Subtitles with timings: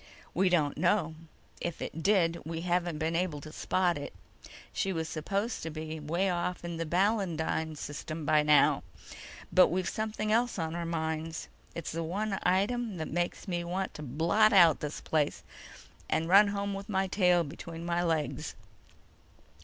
[0.33, 1.13] "We don't know.
[1.61, 4.15] If it did, we haven't been able to spot it.
[4.73, 8.81] She was supposed to be way off in the Balandine System by now.
[9.51, 11.49] But we've something else on our minds.
[11.75, 15.43] It's the one item that makes me want to blot out this place,
[16.09, 18.55] and run home with my tail between my legs.